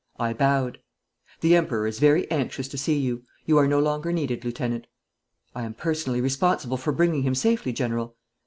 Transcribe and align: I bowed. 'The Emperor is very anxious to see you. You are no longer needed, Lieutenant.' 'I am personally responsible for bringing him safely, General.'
I 0.17 0.33
bowed. 0.33 0.79
'The 1.41 1.55
Emperor 1.55 1.85
is 1.85 1.99
very 1.99 2.25
anxious 2.31 2.67
to 2.69 2.77
see 2.79 2.97
you. 2.97 3.21
You 3.45 3.59
are 3.59 3.67
no 3.67 3.77
longer 3.79 4.11
needed, 4.11 4.43
Lieutenant.' 4.43 4.87
'I 5.53 5.61
am 5.63 5.73
personally 5.75 6.21
responsible 6.21 6.77
for 6.77 6.91
bringing 6.91 7.21
him 7.21 7.35
safely, 7.35 7.71
General.' 7.71 8.15